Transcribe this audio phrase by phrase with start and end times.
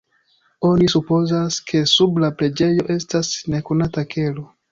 [0.69, 4.51] Oni supozas, ke sub la preĝejo estas nekonata kelo.